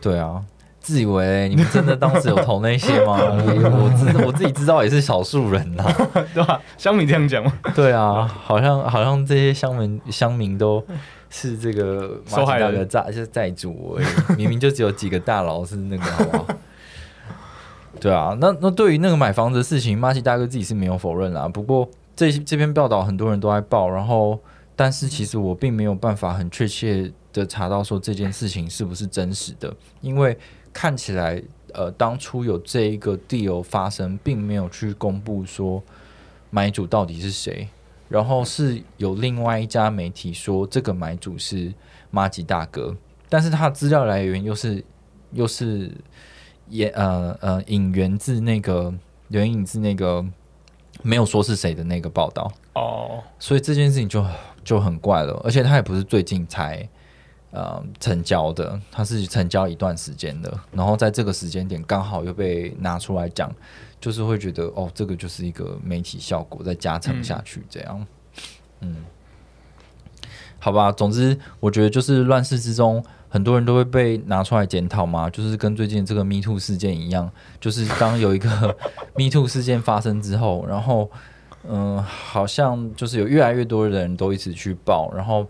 [0.00, 0.42] 对啊，
[0.80, 3.16] 自以为你们真的当时有投那些吗？
[3.22, 5.84] 我我知我自己知道也是少数人呐、
[6.34, 6.60] 对吧？
[6.76, 7.44] 乡民这样讲。
[7.44, 10.84] 吗，对啊，好像好像这些乡民乡民都
[11.30, 12.70] 是这个马受害人。
[12.70, 16.46] 吉大的债就是债主而已，明明就只有几个大佬是那个，好不好？
[18.02, 21.46] 对啊，那那对于那个买房子的事情，马吉大哥自己是没有否认啦。
[21.46, 24.36] 不过这这篇报道很多人都在报，然后
[24.74, 30.36] 但是其实我并没有办法很确切的查到说这件事情是不是真实的，因为
[30.72, 31.40] 看起来
[31.74, 35.80] 呃当初有这一个 deal 发生，并没有去公布说
[36.50, 37.68] 买主到底是谁，
[38.08, 41.72] 然后是有另外一家媒体说这个买主是
[42.10, 42.96] 马吉大哥，
[43.28, 44.84] 但是他资料来源又是
[45.30, 45.88] 又是
[46.68, 48.92] 也呃呃引源自那个
[49.28, 50.24] 援引自那个
[51.02, 54.24] 没有说是谁的那个报道，哦，所以这件事情就
[54.64, 56.88] 就很怪了，而且他也不是最近才
[57.50, 63.52] 呃成交的，他是成交一段时间的，然后在这个时间点刚好又被拿出来讲，
[64.00, 68.06] 就是会觉得哦，这个就是一个媒体效果再加成下去这样，
[68.80, 68.96] 嗯，
[70.58, 73.04] 好吧，总之我觉得就是乱世之中。
[73.32, 78.50] 很多人都会被拿出来检讨嘛，就是跟最近这个 Me Too 事件一样，就是当有一个
[79.16, 81.10] Me Too 事件发生之后，然后
[81.66, 85.46] 嗯，好像就是有越来越多的人都一直去报，然后，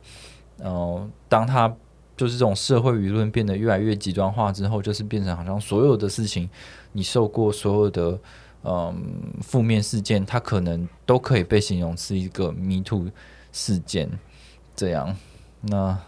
[0.59, 1.75] 呃，当他
[2.17, 6.49] 就是这种社会舆论变得越来越极端化之后，就是变成好像所有的事情，
[6.93, 8.17] 你受过所有的
[8.63, 8.95] 嗯
[9.41, 13.09] 负面事件，它可能都可以被形容是一个 Me Too
[13.51, 14.09] 事件，
[14.77, 15.17] 这样，
[15.63, 15.99] 那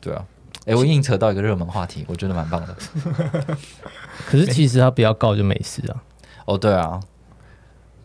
[0.00, 0.24] 对啊。
[0.66, 2.76] 诶，我硬扯到一个热门话题，我觉得蛮棒的。
[4.26, 6.02] 可是其实他不要告就没事啊。
[6.44, 7.00] 哦，对啊，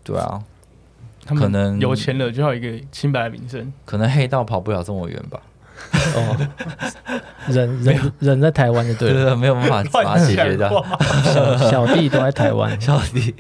[0.04, 0.42] 对啊，
[1.26, 5.40] 他们可能有钱了就要一个清白的名声，可能黑道跑不了这么远吧。
[6.16, 6.38] 哦，
[7.50, 10.70] 人人人在台湾就对了，对，没有办法把它解决掉。
[11.24, 12.70] 小小弟都在台湾。
[12.80, 13.36] 小弟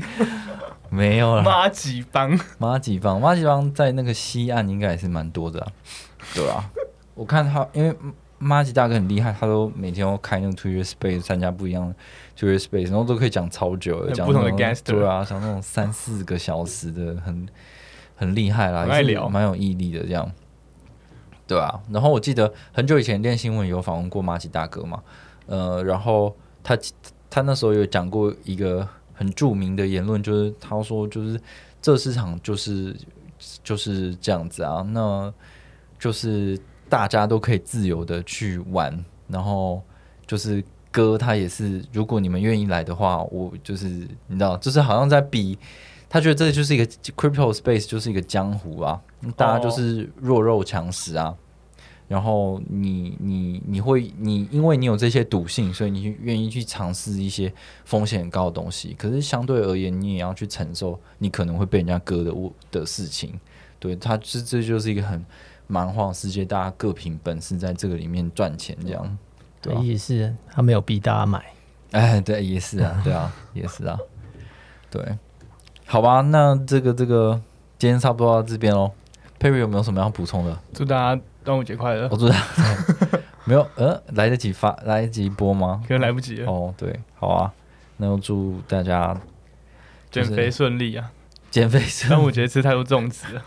[0.89, 5.68] 没有了，马几帮，马吉邦，马吉邦在那个西岸应该也是蛮多的、啊，
[6.34, 6.63] 对啊，
[7.13, 7.95] 我看他，因为
[8.38, 11.95] 马吉大哥很厉害，他都每天都开那个 Twitter Space 参加不一样的
[12.38, 17.47] Twitter Space，然后都可以讲超久的，讲不同的那种 guest 对啊，讲那种三四个小时的，很
[18.15, 20.29] 很厉害啦，也是很爱聊蛮有毅力的这样。
[21.47, 25.03] 对啊，然后我记得很久以前练新闻有访问过马吉大哥嘛，
[25.45, 26.77] 呃，然后他
[27.29, 31.39] 他那时候有讲过一个很著名的言论，就是他说就是
[31.81, 32.95] 这市场就是
[33.63, 35.31] 就是这样子啊，那
[35.99, 36.59] 就是
[36.96, 39.82] 大家都可以自由的去玩，然后
[40.26, 43.88] 就是歌他也是，如果你们愿意来的话，我就是
[44.28, 45.58] 你知道，就是好像在比。
[46.08, 46.86] 他觉得这就是一个
[47.18, 49.02] crypto space，就是一个江湖啊，
[49.36, 51.36] 大家就是弱肉强食啊。
[52.08, 57.52] 然后你你你会你因为你有这些赌性，所以你愿意去尝试一些
[57.84, 58.96] 风险高的东西。
[58.98, 63.38] 可是相对而言，你也要去承受你可能会被人家割的物的事情。
[63.80, 65.26] 对，他这这就是一个很
[65.68, 69.18] 蛮荒世界，大家各凭本事在这个里面赚钱，这样。
[69.61, 71.43] 对啊，也是他没有逼大家买，
[71.91, 73.97] 哎，对，也是啊，对啊， 也是啊，
[74.89, 75.03] 对。
[75.86, 77.39] 好吧，那这个这个
[77.78, 78.91] 今天差不多到这边喽。
[79.38, 80.57] 佩瑞有没有什么要补充的？
[80.74, 82.07] 祝大家端午节快乐！
[82.09, 82.43] 我祝大家
[83.43, 85.84] 没有呃来得及发来得及播吗？
[85.88, 86.41] 可能来不及。
[86.45, 87.53] 哦，对，好啊，
[87.97, 89.16] 那我祝大家
[90.09, 91.11] 减肥顺利啊！
[91.56, 93.41] 减肥，但我觉得吃太多粽子了。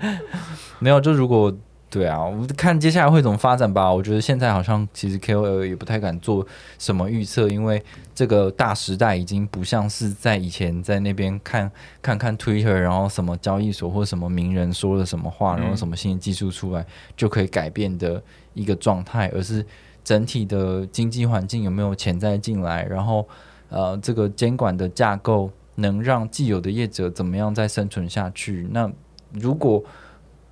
[0.80, 1.54] 没有，就如果。
[1.90, 3.92] 对啊，我们看接下来会怎么发展吧。
[3.92, 6.44] 我觉得现在好像其实 KOL 也不太敢做
[6.76, 7.80] 什么预测，因为
[8.12, 11.70] 这个大时代已经不像是在以前在那边看
[12.02, 16.84] 看看 Twitter，然后什么交易所或什么名人说了什么话，然后什么新的技术出来
[17.16, 18.20] 就可以改变的
[18.54, 19.64] 一个状态，而是
[20.02, 23.24] 整体的经济环境有没有潜在进来，然后
[23.68, 28.68] 呃，这个监管的架构能让既有的业者怎么样再生存下去？
[28.70, 28.90] 那
[29.32, 29.82] 如果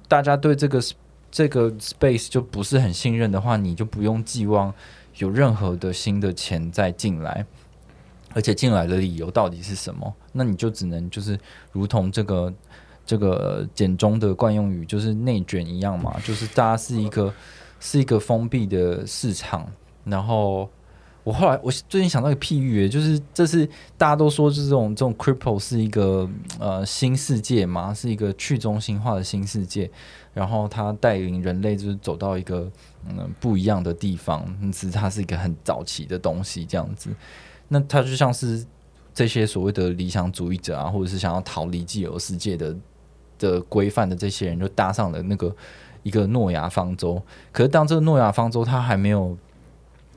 [0.08, 0.82] 大家对这个
[1.30, 4.74] 这个 space 就不是很信任的话，你就不用寄望
[5.18, 7.46] 有任何的新的钱再进来，
[8.34, 10.12] 而且进来的理由到底是什么？
[10.32, 11.38] 那你就只能就是
[11.70, 12.52] 如同这个
[13.06, 17.32] 这个简中的惯用语，就是内卷一样嘛，就是大家是一个
[17.78, 19.66] 是一个封闭的市场，
[20.04, 20.68] 然后。
[21.24, 23.64] 我后来我最近想到一个譬喻，就是这是
[23.96, 29.88] 大家都说是这种这种 crypto 是一个呃新世界嘛，是一个去中心化的新世界，
[30.34, 32.68] 然后它带领人类就是走到一个
[33.08, 37.10] 嗯不一样的地方，其实它是一个很早期的东西这样子。
[37.68, 38.66] 那它就像是
[39.14, 42.76] 这些所谓的理想主义者啊，或者是想要逃离既有世界的
[43.38, 45.54] 的规范的这些人，就搭上了那个
[46.02, 47.22] 一个诺亚方舟。
[47.52, 49.36] 可是当这个诺亚方舟它还没有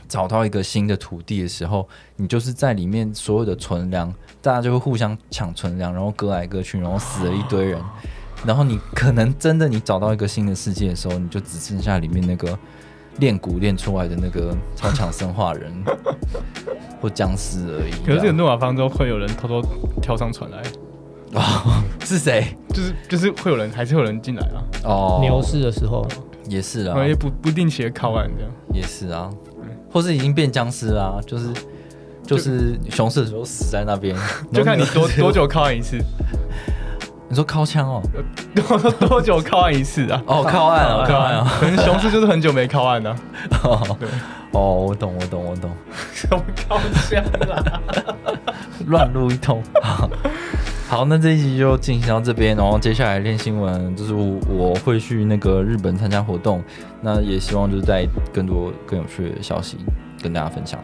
[0.07, 7.81] 找到一个新的土地的时候，你就是在里面所有的存粮，大家就会互相抢存粮，然后割来割去，然后死了一堆人。
[8.45, 12.57] 然后你可能真的你找到一个新的世界的时候，你就只剩下里面那个
[13.17, 15.73] 练骨练出来的那个超强生化人
[17.01, 17.91] 或僵尸而已。
[18.05, 19.61] 可是这个诺亚方舟会有人偷偷
[20.01, 20.61] 跳上船来
[21.39, 21.83] 啊？
[22.05, 22.55] 是谁？
[22.69, 24.61] 就是就是会有人，还是有人进来啊？
[24.83, 26.05] 哦，牛市的时候
[26.47, 29.31] 也是啊，也不不定期的靠岸这样，也是啊。
[29.95, 31.47] 或是已经变僵尸啦，就是
[32.27, 34.13] 就是熊市的时候死在那边，
[34.51, 35.97] 就看你多多久靠岸一次。
[37.29, 38.01] 你说靠枪哦，
[38.53, 40.21] 多 多久靠岸一次啊？
[40.27, 43.15] 哦，靠岸啊，靠岸啊，可能熊市就是很久没靠岸了。
[43.97, 44.09] 对，
[44.51, 45.71] 哦，我懂，我懂，我懂。
[46.13, 46.77] 什么靠
[47.09, 47.81] 枪啊？
[48.87, 49.63] 乱录一通。
[50.87, 56.63] 好，那这一集就进行到这边，然后接下来练新闻，就是我会去那个日本参加活动，
[57.01, 59.77] 那也希望就是带更多更有趣的消息
[60.21, 60.79] 跟大家分享。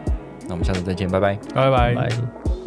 [0.48, 2.61] 那我们下次再见，拜拜，拜拜拜。